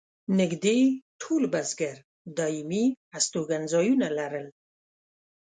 [0.39, 0.79] نږدې
[1.21, 1.95] ټول بزګر
[2.37, 2.85] دایمي
[3.17, 4.47] استوګن ځایونه لرل.